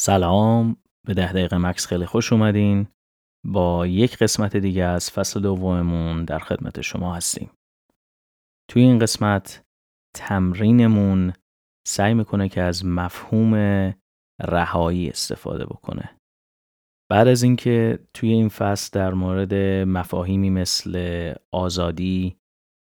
سلام. 0.00 0.76
به 1.06 1.14
ده 1.14 1.32
دقیقه 1.32 1.58
مکس 1.58 1.86
خیلی 1.86 2.06
خوش 2.06 2.32
اومدین. 2.32 2.86
با 3.46 3.86
یک 3.86 4.18
قسمت 4.18 4.56
دیگه 4.56 4.84
از 4.84 5.10
فصل 5.10 5.40
دوممون 5.40 6.24
در 6.24 6.38
خدمت 6.38 6.80
شما 6.80 7.14
هستیم. 7.14 7.50
توی 8.70 8.82
این 8.82 8.98
قسمت 8.98 9.64
تمرینمون 10.16 11.32
سعی 11.86 12.14
می‌کنه 12.14 12.48
که 12.48 12.62
از 12.62 12.84
مفهوم 12.84 13.54
رهایی 14.40 15.08
استفاده 15.08 15.64
بکنه. 15.64 16.16
بعد 17.10 17.28
از 17.28 17.42
اینکه 17.42 17.98
توی 18.14 18.32
این 18.32 18.48
فصل 18.48 18.90
در 18.92 19.14
مورد 19.14 19.54
مفاهیمی 19.88 20.50
مثل 20.50 21.34
آزادی، 21.52 22.36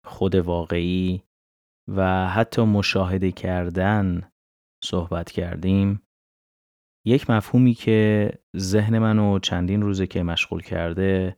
خود 0.05 0.35
واقعی 0.35 1.23
و 1.87 2.29
حتی 2.29 2.61
مشاهده 2.61 3.31
کردن 3.31 4.31
صحبت 4.83 5.31
کردیم 5.31 6.01
یک 7.05 7.29
مفهومی 7.29 7.73
که 7.73 8.31
ذهن 8.57 8.99
منو 8.99 9.39
چندین 9.39 9.81
روزه 9.81 10.07
که 10.07 10.23
مشغول 10.23 10.61
کرده 10.61 11.37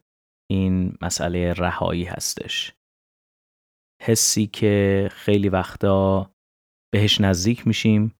این 0.51 0.97
مسئله 1.01 1.53
رهایی 1.53 2.03
هستش. 2.03 2.73
حسی 4.01 4.47
که 4.47 5.07
خیلی 5.11 5.49
وقتا 5.49 6.31
بهش 6.93 7.21
نزدیک 7.21 7.67
میشیم 7.67 8.15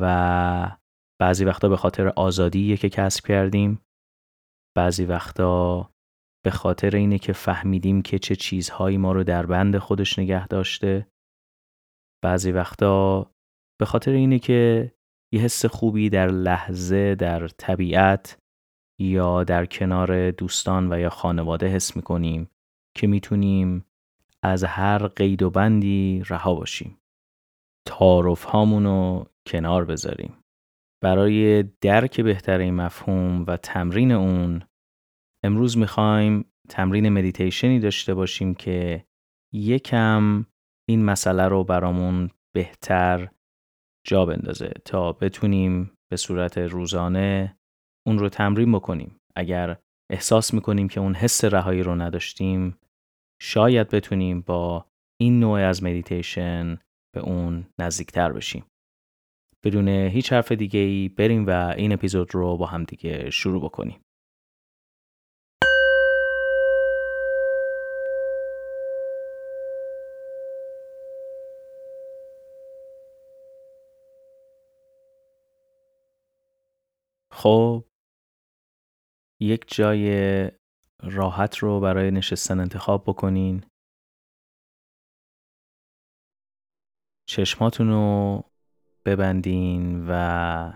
و 0.00 0.76
بعضی 1.20 1.44
وقتا 1.44 1.68
به 1.68 1.76
خاطر 1.76 2.08
آزادی 2.08 2.76
که 2.76 2.88
کسب 2.88 3.26
کردیم 3.26 3.80
بعضی 4.76 5.04
وقتا 5.04 5.90
به 6.44 6.50
خاطر 6.50 6.96
اینه 6.96 7.18
که 7.18 7.32
فهمیدیم 7.32 8.02
که 8.02 8.18
چه 8.18 8.36
چیزهایی 8.36 8.96
ما 8.96 9.12
رو 9.12 9.24
در 9.24 9.46
بند 9.46 9.78
خودش 9.78 10.18
نگه 10.18 10.46
داشته 10.46 11.06
بعضی 12.24 12.52
وقتا 12.52 13.22
به 13.80 13.86
خاطر 13.86 14.10
اینه 14.10 14.38
که 14.38 14.92
یه 15.32 15.40
حس 15.40 15.66
خوبی 15.66 16.08
در 16.08 16.26
لحظه 16.26 17.14
در 17.14 17.48
طبیعت 17.48 18.38
یا 19.00 19.44
در 19.44 19.66
کنار 19.66 20.30
دوستان 20.30 20.92
و 20.92 20.98
یا 20.98 21.10
خانواده 21.10 21.68
حس 21.68 21.96
می‌کنیم 21.96 22.50
که 22.96 23.06
می‌تونیم 23.06 23.84
از 24.42 24.64
هر 24.64 25.06
قید 25.06 25.42
و 25.42 25.50
بندی 25.50 26.22
رها 26.28 26.54
باشیم. 26.54 26.98
تعارف 27.86 28.44
هامونو 28.44 29.24
کنار 29.46 29.84
بذاریم. 29.84 30.34
برای 31.02 31.62
درک 31.62 32.20
بهتر 32.20 32.58
این 32.58 32.74
مفهوم 32.74 33.44
و 33.46 33.56
تمرین 33.56 34.12
اون 34.12 34.62
امروز 35.42 35.78
می‌خوایم 35.78 36.44
تمرین 36.68 37.08
مدیتیشنی 37.08 37.80
داشته 37.80 38.14
باشیم 38.14 38.54
که 38.54 39.04
یکم 39.54 40.46
این 40.88 41.04
مسئله 41.04 41.48
رو 41.48 41.64
برامون 41.64 42.30
بهتر 42.54 43.28
جا 44.06 44.26
بندازه 44.26 44.72
تا 44.84 45.12
بتونیم 45.12 45.90
به 46.10 46.16
صورت 46.16 46.58
روزانه 46.58 47.56
اون 48.06 48.18
رو 48.18 48.28
تمرین 48.28 48.72
بکنیم. 48.72 49.16
اگر 49.36 49.76
احساس 50.12 50.54
می‌کنیم 50.54 50.88
که 50.88 51.00
اون 51.00 51.14
حس 51.14 51.44
رهایی 51.44 51.82
رو 51.82 51.94
نداشتیم 51.94 52.78
شاید 53.42 53.88
بتونیم 53.88 54.40
با 54.40 54.86
این 55.20 55.40
نوع 55.40 55.60
از 55.60 55.82
مدیتیشن 55.82 56.78
به 57.14 57.20
اون 57.20 57.66
نزدیکتر 57.78 58.32
بشیم. 58.32 58.64
بدون 59.64 59.88
هیچ 59.88 60.32
حرف 60.32 60.52
دیگه 60.52 60.80
ای 60.80 61.08
بریم 61.08 61.46
و 61.46 61.50
این 61.76 61.92
اپیزود 61.92 62.34
رو 62.34 62.56
با 62.56 62.66
هم 62.66 62.84
دیگه 62.84 63.30
شروع 63.30 63.64
بکنیم. 63.64 64.00
خب 77.46 77.84
یک 79.40 79.64
جای 79.66 80.50
راحت 81.02 81.58
رو 81.58 81.80
برای 81.80 82.10
نشستن 82.10 82.60
انتخاب 82.60 83.04
بکنین. 83.06 83.64
چشماتون 87.28 87.88
رو 87.88 88.42
ببندین 89.04 90.06
و 90.08 90.72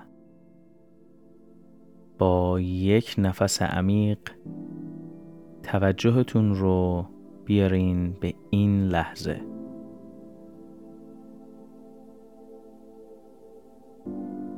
با 2.18 2.60
یک 2.60 3.14
نفس 3.18 3.62
عمیق 3.62 4.18
توجهتون 5.62 6.54
رو 6.54 7.06
بیارین 7.44 8.12
به 8.12 8.34
این 8.50 8.84
لحظه. 8.84 9.42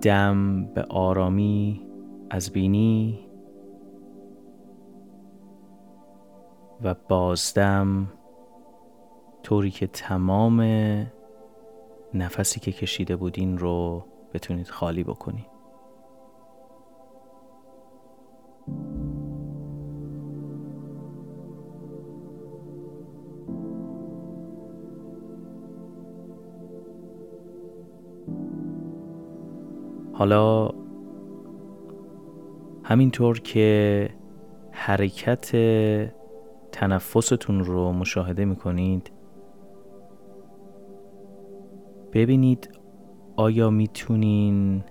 دم 0.03 0.65
به 0.75 0.83
آرامی 0.83 1.92
از 2.35 2.51
بینی 2.51 3.19
و 6.83 6.95
بازدم 7.09 8.13
طوری 9.43 9.71
که 9.71 9.87
تمام 9.87 10.61
نفسی 12.15 12.61
که 12.61 12.73
کشیده 12.73 13.17
بودین 13.17 13.59
رو 13.59 14.05
بتونید 14.35 14.69
خالی 14.69 15.05
بکنید 15.05 15.47
حالا 30.13 30.82
همینطور 32.85 33.41
که 33.41 34.09
حرکت 34.71 35.51
تنفستون 36.73 37.65
رو 37.65 37.93
مشاهده 37.93 38.45
می‌کنید 38.45 39.11
ببینید 42.13 42.71
آیا 43.37 43.71
می‌تونین 43.71 44.85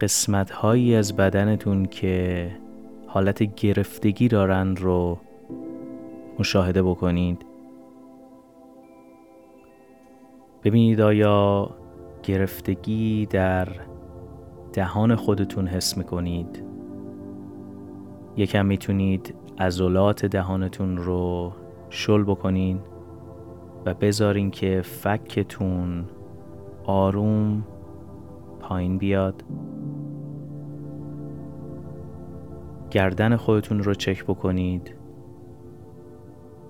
قسمت 0.00 0.50
هایی 0.50 0.94
از 0.94 1.16
بدنتون 1.16 1.84
که 1.84 2.50
حالت 3.06 3.42
گرفتگی 3.42 4.28
دارند 4.28 4.80
رو 4.80 5.18
مشاهده 6.38 6.82
بکنید. 6.82 7.46
ببینید 10.64 11.00
آیا 11.00 11.70
گرفتگی 12.22 13.26
در 13.26 13.68
دهان 14.74 15.14
خودتون 15.14 15.66
حس 15.66 15.96
می‌کنید. 15.96 16.64
یکم 18.36 18.66
می‌تونید 18.66 19.34
عضلات 19.58 20.26
دهانتون 20.26 20.96
رو 20.96 21.52
شل 21.90 22.22
بکنین 22.24 22.80
و 23.86 23.94
بذارین 23.94 24.50
که 24.50 24.82
فکتون 24.82 26.04
آروم 26.84 27.64
پایین 28.60 28.98
بیاد. 28.98 29.44
گردن 32.90 33.36
خودتون 33.36 33.82
رو 33.82 33.94
چک 33.94 34.24
بکنید. 34.24 34.94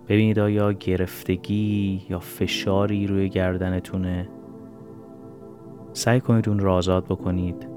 ببینید 0.09 0.39
آیا 0.39 0.73
گرفتگی 0.73 2.03
یا 2.11 2.19
فشاری 2.19 3.07
روی 3.07 3.29
گردنتونه. 3.29 4.29
سعی 5.93 6.21
کنید 6.21 6.49
اون 6.49 6.59
رو 6.59 6.73
آزاد 6.73 7.05
بکنید. 7.05 7.74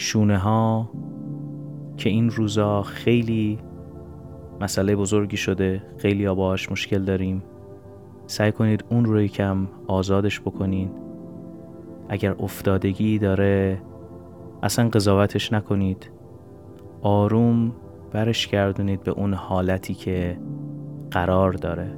شونه 0.00 0.38
ها 0.38 0.90
که 1.96 2.10
این 2.10 2.30
روزا 2.30 2.82
خیلی 2.82 3.58
مسئله 4.60 4.96
بزرگی 4.96 5.36
شده 5.36 5.82
خیلی 5.96 6.28
باهاش 6.28 6.72
مشکل 6.72 7.04
داریم. 7.04 7.42
سعی 8.26 8.52
کنید 8.52 8.84
اون 8.90 9.04
رو 9.04 9.22
یکم 9.22 9.68
آزادش 9.86 10.40
بکنین. 10.40 10.90
اگر 12.08 12.34
افتادگی 12.40 13.18
داره 13.18 13.82
اصلا 14.62 14.88
قضاوتش 14.88 15.52
نکنید. 15.52 16.10
آروم 17.02 17.72
برش 18.12 18.48
گردونید 18.48 19.02
به 19.02 19.10
اون 19.10 19.34
حالتی 19.34 19.94
که 19.94 20.38
قرار 21.10 21.52
داره. 21.52 21.96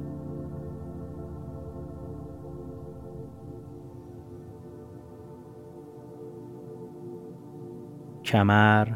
کمر 8.23 8.87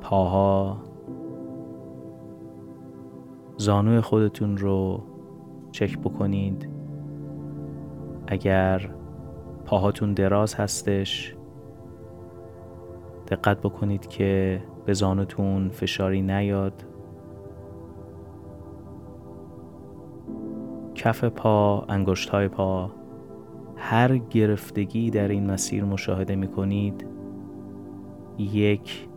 پاها 0.00 0.76
زانوی 3.56 4.00
خودتون 4.00 4.56
رو 4.56 5.02
چک 5.70 5.98
بکنید. 5.98 6.68
اگر 8.26 8.90
پاهاتون 9.64 10.14
دراز 10.14 10.54
هستش 10.54 11.36
دقت 13.28 13.60
بکنید 13.60 14.06
که 14.06 14.62
به 14.84 14.92
زانوتون 14.92 15.68
فشاری 15.68 16.22
نیاد. 16.22 16.84
کف 20.94 21.24
پا، 21.24 21.84
انگشت 21.88 22.28
های 22.28 22.48
پا. 22.48 22.90
هر 23.84 24.18
گرفتگی 24.18 25.10
در 25.10 25.28
این 25.28 25.50
مسیر 25.50 25.84
مشاهده 25.84 26.36
می 26.36 26.48
کنید 26.48 27.06
یک 28.38 29.08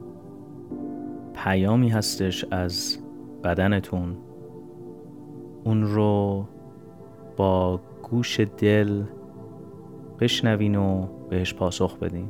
پیامی 1.34 1.90
هستش 1.90 2.46
از 2.52 2.98
بدنتون. 3.44 4.18
اون 5.64 5.84
رو 5.84 6.46
با 7.38 7.80
گوش 8.04 8.40
دل 8.40 9.04
بشنوین 10.20 10.76
و 10.76 11.08
بهش 11.30 11.54
پاسخ 11.54 11.98
بدین. 11.98 12.30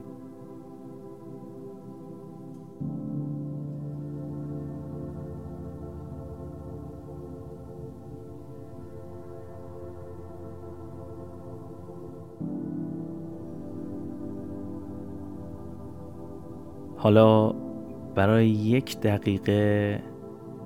حالا 17.06 17.54
برای 18.16 18.48
یک 18.50 19.00
دقیقه 19.00 20.00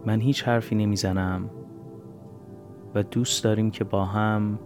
من 0.06 0.22
هیچ 0.22 0.44
حرفی 0.44 0.76
نمی‌زنم 0.76 1.50
و 2.96 3.04
دوست 3.04 3.44
داریم 3.44 3.72
که 3.72 3.84
با 3.84 4.06
هم 4.06 4.60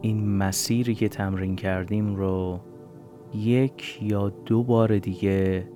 این 0.00 0.36
مسیری 0.36 0.94
که 0.94 1.08
تمرین 1.08 1.56
کردیم 1.56 2.14
رو 2.14 2.60
یک 3.34 3.98
یا 4.02 4.28
دو 4.28 4.62
بار 4.62 4.98
دیگه 4.98 5.68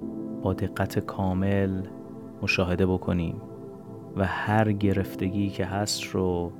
با 0.43 0.53
دقت 0.53 0.99
کامل 0.99 1.83
مشاهده 2.43 2.87
بکنیم 2.87 3.41
و 4.17 4.25
هر 4.25 4.73
گرفتگی 4.73 5.49
که 5.49 5.65
هست 5.65 6.05
رو 6.05 6.53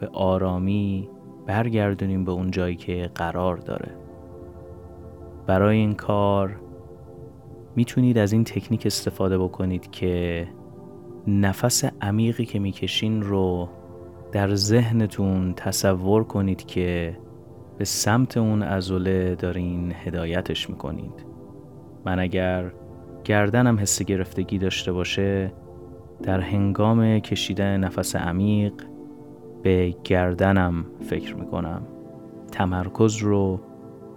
به 0.00 0.08
آرامی 0.12 1.08
برگردونیم 1.46 2.24
به 2.24 2.32
اون 2.32 2.50
جایی 2.50 2.76
که 2.76 3.10
قرار 3.14 3.56
داره. 3.56 3.96
برای 5.46 5.76
این 5.76 5.94
کار 5.94 6.63
می‌تونید 7.76 8.18
از 8.18 8.32
این 8.32 8.44
تکنیک 8.44 8.86
استفاده 8.86 9.38
بکنید 9.38 9.90
که 9.90 10.46
نفس 11.26 11.84
عمیقی 12.00 12.44
که 12.44 12.58
می‌کشین 12.58 13.22
رو 13.22 13.68
در 14.32 14.54
ذهنتون 14.54 15.54
تصور 15.54 16.24
کنید 16.24 16.66
که 16.66 17.18
به 17.78 17.84
سمت 17.84 18.36
اون 18.36 18.62
ازوله 18.62 19.34
دارین 19.34 19.92
هدایتش 20.04 20.70
می‌کنید. 20.70 21.26
من 22.04 22.18
اگر 22.18 22.72
گردنم 23.24 23.78
حس 23.78 24.02
گرفتگی 24.02 24.58
داشته 24.58 24.92
باشه 24.92 25.52
در 26.22 26.40
هنگام 26.40 27.18
کشیدن 27.18 27.76
نفس 27.76 28.16
عمیق 28.16 28.72
به 29.62 29.94
گردنم 30.04 30.86
فکر 31.00 31.36
می‌کنم. 31.36 31.82
تمرکز 32.52 33.16
رو 33.16 33.60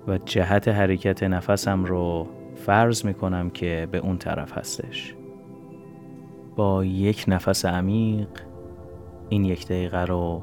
و 0.07 0.17
جهت 0.17 0.67
حرکت 0.67 1.23
نفسم 1.23 1.83
رو 1.83 2.27
فرض 2.65 3.05
می‌کنم 3.05 3.49
که 3.49 3.87
به 3.91 3.97
اون 3.97 4.17
طرف 4.17 4.57
هستش. 4.57 5.15
با 6.55 6.85
یک 6.85 7.25
نفس 7.27 7.65
عمیق 7.65 8.29
این 9.29 9.45
یک 9.45 9.65
دقیقه 9.65 10.05
رو 10.05 10.41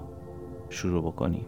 شروع 0.68 1.02
بکنیم. 1.02 1.46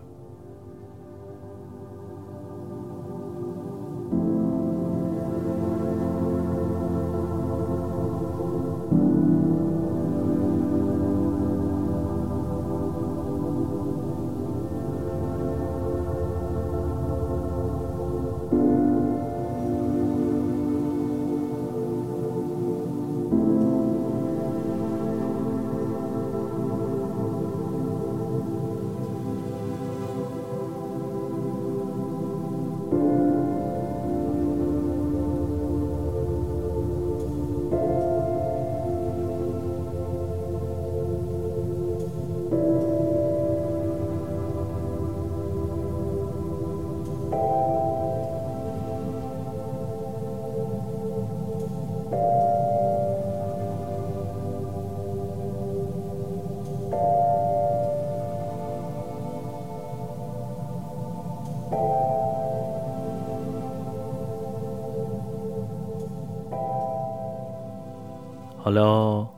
حالا 68.67 69.29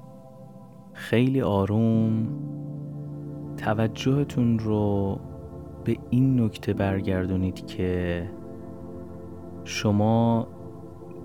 خیلی 0.93 1.41
آروم 1.41 2.29
توجهتون 3.57 4.59
رو 4.59 5.19
به 5.85 5.97
این 6.11 6.41
نکته 6.41 6.73
برگردونید 6.73 7.67
که 7.67 8.31
شما 9.65 10.47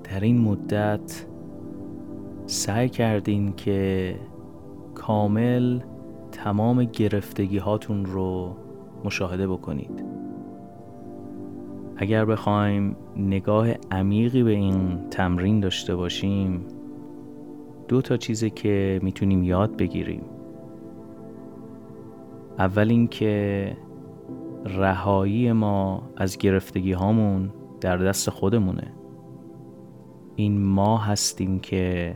در 0.04 0.20
این 0.20 0.42
مدت 0.42 1.26
سعی 2.46 2.90
کردین 2.90 3.54
که 3.56 4.16
کامل 4.96 5.80
تمام 6.32 6.84
گرفتگی 6.84 7.58
هاتون 7.58 8.06
رو 8.06 8.56
مشاهده 9.06 9.48
بکنید. 9.48 10.06
اگر 11.98 12.26
بخوایم 12.26 12.96
نگاه 13.18 13.68
عمیقی 13.92 14.44
به 14.44 14.52
این 14.52 15.10
تمرین 15.10 15.60
داشته 15.60 15.96
باشیم 15.96 16.66
دو 17.88 18.01
تا 18.01 18.18
چیزی 18.18 18.50
که 18.50 19.00
می‌تونیم 19.03 19.44
یاد 19.44 19.77
بگیریم. 19.77 20.24
اول 22.59 22.89
اینکه 22.89 23.77
رهایی 24.65 25.51
ما 25.51 26.03
از 26.18 26.38
گرفتگی 26.38 26.91
هامون 26.91 27.49
در 27.81 27.97
دست 27.97 28.30
خودمونه. 28.30 28.94
این 30.35 30.61
ما 30.61 30.97
هستیم 30.97 31.59
که 31.59 32.16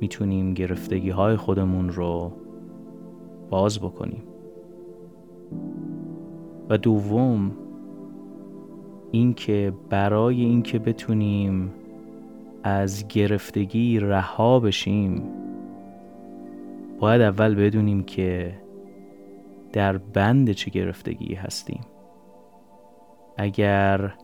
می‌تونیم 0.00 0.54
گرفتگی 0.54 1.10
های 1.10 1.36
خودمون 1.36 1.88
رو 1.88 2.32
باز 3.50 3.80
بکنیم. 3.80 4.22
و 6.68 6.78
دوم 6.78 7.50
اینکه 9.10 9.72
برای 9.90 10.44
اینکه 10.44 10.78
بتونیم 10.78 11.72
از 12.66 13.08
گرفتگی 13.08 14.00
رها 14.00 14.60
بشیم. 14.60 15.22
باید 17.00 17.22
اول 17.22 17.54
بدونیم 17.54 18.02
که 18.02 18.54
در 19.72 19.98
بند 19.98 20.52
چه 20.52 20.70
گرفتگی 20.70 21.34
هستیم. 21.34 21.80
اگر 23.36 24.14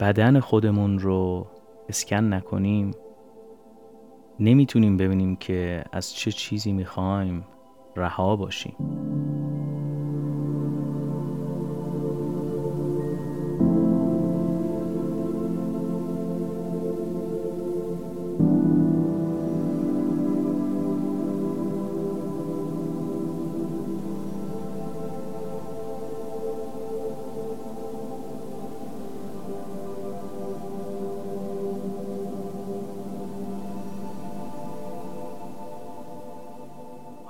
بدن 0.00 0.40
خودمون 0.40 0.98
رو 0.98 1.46
اسکن 1.88 2.34
نکنیم 2.34 2.90
نمی‌تونیم 4.40 4.96
ببینیم 4.96 5.36
که 5.36 5.84
از 5.92 6.14
چه 6.14 6.32
چیزی 6.32 6.72
می‌خوایم 6.72 7.44
رها 7.96 8.36
باشیم. 8.36 8.76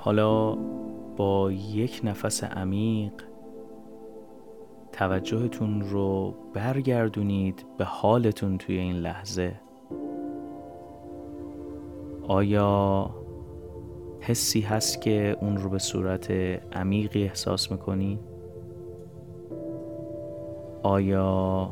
حالا 0.05 0.55
با 1.17 1.51
یک 1.51 2.01
نفس 2.03 2.43
عمیق 2.43 3.11
توجهتون 4.91 5.81
رو 5.81 6.35
برگردونید 6.53 7.65
به 7.77 7.85
حالتون 7.85 8.57
توی 8.57 8.77
این 8.77 8.95
لحظه 8.95 9.55
آیا 12.27 13.09
حسی 14.19 14.61
هست 14.61 15.01
که 15.01 15.37
اون 15.41 15.57
رو 15.57 15.69
به 15.69 15.79
صورت 15.79 16.31
عمیقی 16.73 17.23
احساس 17.23 17.71
می‌کنی؟ 17.71 18.19
آیا 20.83 21.69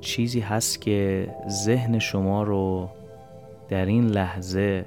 چیزی 0.00 0.40
هست 0.40 0.80
که 0.80 1.28
ذهن 1.48 1.98
شما 1.98 2.42
رو 2.42 2.88
در 3.68 3.86
این 3.86 4.06
لحظه 4.06 4.84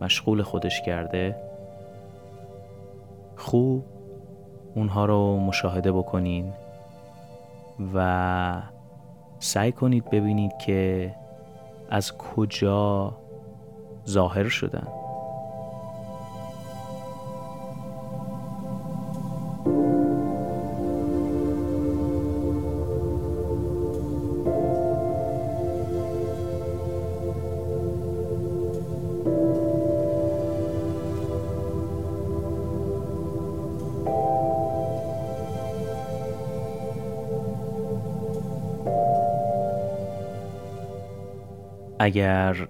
مشغول 0.00 0.42
خودش 0.42 0.82
کرده؟ 0.82 1.36
خوب 3.36 3.84
اونها 4.74 5.04
رو 5.04 5.40
مشاهده 5.40 5.92
بکنین 5.92 6.52
و 7.94 8.62
سعی 9.38 9.72
کنید 9.72 10.10
ببینید 10.10 10.56
که 10.58 11.14
از 11.90 12.18
کجا 12.18 13.16
ظاهر 14.08 14.48
شدن 14.48 14.99
اگر 42.02 42.68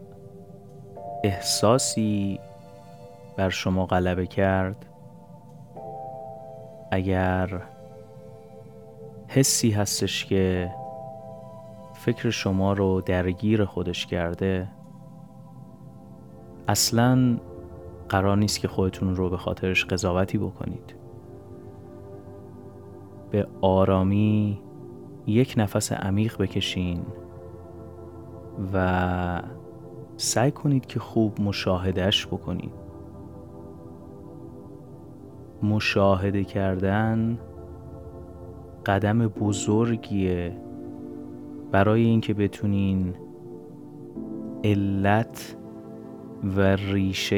احساسی 1.24 2.40
بر 3.36 3.48
شما 3.48 3.86
غلبه 3.86 4.26
کرد 4.26 4.86
اگر 6.90 7.62
حسی 9.28 9.70
هستش 9.70 10.26
که 10.26 10.70
فکر 11.94 12.30
شما 12.30 12.72
رو 12.72 13.00
درگیر 13.00 13.64
خودش 13.64 14.06
کرده 14.06 14.68
اصلا 16.68 17.38
قرار 18.08 18.36
نیست 18.36 18.60
که 18.60 18.68
خودتون 18.68 19.16
رو 19.16 19.30
به 19.30 19.36
خاطرش 19.36 19.84
قضاوتی 19.84 20.38
بکنید. 20.38 20.94
به 23.30 23.46
آرامی 23.60 24.60
یک 25.26 25.54
نفس 25.56 25.92
عمیق 25.92 26.36
بکشین. 26.38 27.02
و 28.74 29.42
سعی 30.16 30.50
کنید 30.50 30.86
که 30.86 31.00
خوب 31.00 31.40
مشاهدهش 31.40 32.26
بکنید. 32.26 32.72
مشاهده 35.62 36.44
کردن 36.44 37.38
قدم 38.86 39.28
بزرگیه 39.28 40.56
برای 41.70 42.04
اینکه 42.04 42.34
بتونین 42.34 43.14
علت 44.64 45.56
و 46.56 46.60
ریشه 46.60 47.36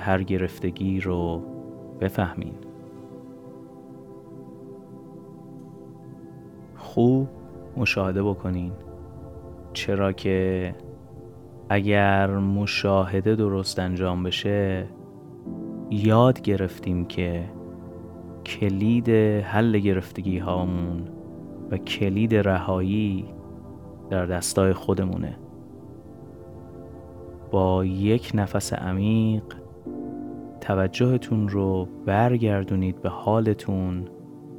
هر 0.00 0.22
گرفتگی 0.22 1.00
رو 1.00 1.42
بفهمین. 2.00 2.54
خوب 6.76 7.28
مشاهده 7.76 8.22
بکنین. 8.22 8.72
چرا 9.72 10.12
که 10.12 10.74
اگر 11.68 12.26
مشاهده 12.36 13.34
درست 13.36 13.78
انجام 13.78 14.22
بشه 14.22 14.86
یاد 15.90 16.40
گرفتیم 16.40 17.04
که 17.04 17.44
کلید 18.46 19.08
حل 19.44 19.78
گرفتگی 19.78 20.38
هامون 20.38 21.08
و 21.70 21.76
کلید 21.76 22.34
رهایی 22.34 23.24
در 24.10 24.26
دستای 24.26 24.72
خودمونه. 24.72 25.38
با 27.50 27.84
یک 27.84 28.30
نفس 28.34 28.72
عمیق 28.72 29.42
توجهتون 30.60 31.48
رو 31.48 31.88
برگردونید 32.06 33.02
به 33.02 33.08
حالتون 33.08 34.08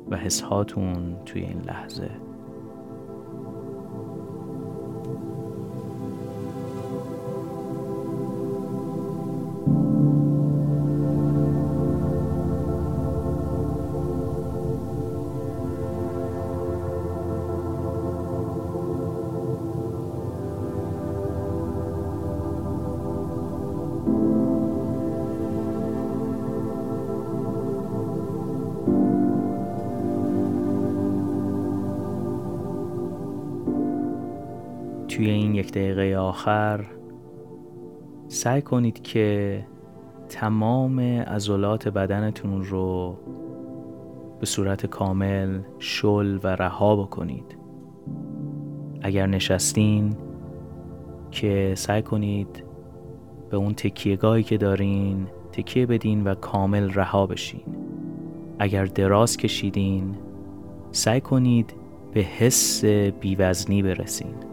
و 0.10 0.18
حسهاتون 0.18 1.16
توی 1.26 1.42
این 1.42 1.62
لحظه. 1.62 2.10
توی 35.12 35.30
این 35.30 35.56
یک 35.56 35.72
دقیقه 35.72 36.18
آخر 36.18 36.86
سعی 38.28 38.62
کنید 38.62 39.02
که 39.02 39.66
تمام 40.30 41.00
عضلات 41.00 41.88
بدنتون 41.88 42.64
رو 42.64 43.18
به 44.40 44.46
صورت 44.46 44.86
کامل 44.86 45.60
شل 45.80 46.40
و 46.44 46.48
رها 46.48 46.96
بکنید. 46.96 47.58
اگر 49.02 49.28
نشستین 49.28 50.16
که 51.32 51.74
سعی 51.78 52.02
کنید 52.02 52.64
به 53.50 53.58
اون 53.58 53.74
تکیهگاهی 53.74 54.44
که 54.44 54.58
دارین 54.58 55.28
تکیه 55.52 55.86
بدین 55.86 56.24
و 56.24 56.36
کامل 56.36 56.94
رها 56.94 57.26
بشین. 57.26 57.64
اگر 58.60 58.86
دراز 58.86 59.38
کشیدین 59.38 60.16
سعی 60.92 61.22
کنید 61.22 61.74
به 62.14 62.22
حس 62.22 62.86
بیوزنی 63.22 63.84
برسین. 63.84 64.51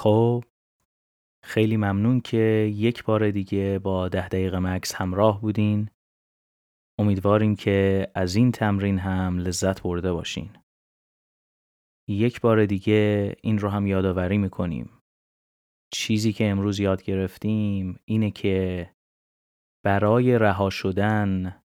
خب 0.00 0.44
خیلی 1.42 1.76
ممنون 1.76 2.20
که 2.20 2.72
یک 2.76 3.04
بار 3.04 3.30
دیگه 3.30 3.78
با 3.78 4.08
ده 4.08 4.28
دقیقه 4.28 4.58
مکس 4.58 4.94
همراه 4.94 5.40
بودین. 5.40 5.90
امیدواریم 6.98 7.56
که 7.56 8.08
از 8.14 8.34
این 8.34 8.52
تمرین 8.52 8.98
هم 8.98 9.38
لذت 9.38 9.82
برده 9.82 10.12
باشین. 10.12 10.50
یک 12.10 12.40
بار 12.40 12.66
دیگه 12.66 13.34
این 13.42 13.58
رو 13.58 13.68
هم 13.68 13.86
یادآوری 13.86 14.38
می‌کنیم. 14.38 14.90
چیزی 15.92 16.32
که 16.32 16.50
امروز 16.50 16.80
یاد 16.80 17.02
گرفتیم 17.02 18.00
اینه 18.04 18.30
که 18.30 18.90
برای 19.84 20.38
رها 20.38 20.70
شدن 20.70 21.62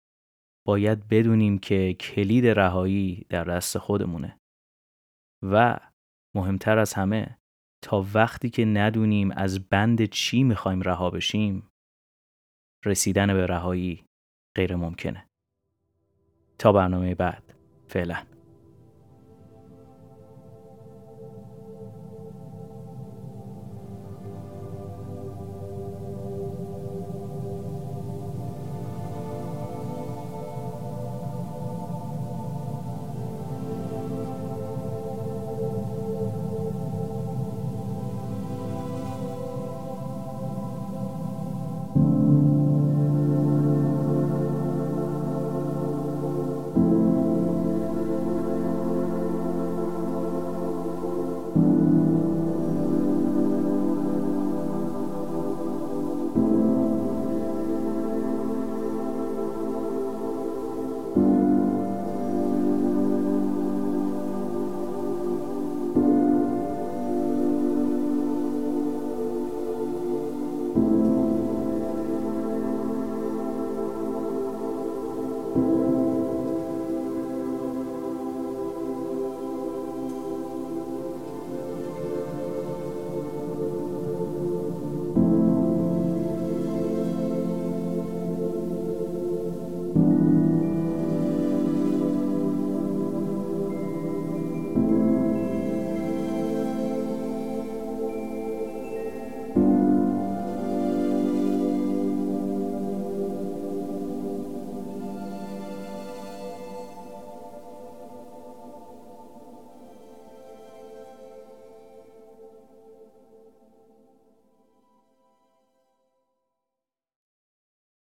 باید 0.66 1.08
بدونیم 1.08 1.58
که 1.58 1.94
کلید 1.94 2.46
رهایی 2.46 3.26
در 3.28 3.44
دست 3.44 3.78
خودمونه. 3.78 4.38
و 5.42 5.80
مهمتر 6.34 6.78
از 6.78 6.94
همه 6.94 7.38
تا 7.84 8.06
وقتی 8.14 8.50
که 8.50 8.64
ندونیم 8.64 9.30
از 9.30 9.68
بند 9.68 10.04
چی 10.04 10.42
می‌خوایم 10.42 10.82
رها 10.82 11.10
بشیم 11.10 11.70
رسیدن 12.84 13.34
به 13.34 13.46
رهایی 13.46 14.04
غیر 14.56 14.76
ممکنه 14.76 15.26
تا 16.58 16.72
برنامه 16.72 17.14
بعد. 17.14 17.54
فعلا. 17.88 18.39